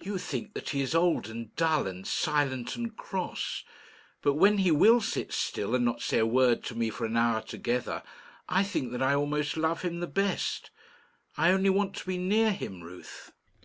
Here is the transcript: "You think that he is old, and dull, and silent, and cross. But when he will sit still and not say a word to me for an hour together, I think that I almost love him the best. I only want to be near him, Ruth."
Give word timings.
"You 0.00 0.16
think 0.16 0.54
that 0.54 0.68
he 0.68 0.80
is 0.80 0.94
old, 0.94 1.26
and 1.28 1.52
dull, 1.56 1.88
and 1.88 2.06
silent, 2.06 2.76
and 2.76 2.96
cross. 2.96 3.64
But 4.22 4.34
when 4.34 4.58
he 4.58 4.70
will 4.70 5.00
sit 5.00 5.32
still 5.32 5.74
and 5.74 5.84
not 5.84 6.00
say 6.02 6.18
a 6.20 6.24
word 6.24 6.62
to 6.66 6.76
me 6.76 6.88
for 6.88 7.04
an 7.04 7.16
hour 7.16 7.40
together, 7.42 8.04
I 8.48 8.62
think 8.62 8.92
that 8.92 9.02
I 9.02 9.14
almost 9.16 9.56
love 9.56 9.82
him 9.82 9.98
the 9.98 10.06
best. 10.06 10.70
I 11.36 11.50
only 11.50 11.70
want 11.70 11.96
to 11.96 12.06
be 12.06 12.16
near 12.16 12.52
him, 12.52 12.80
Ruth." 12.80 13.32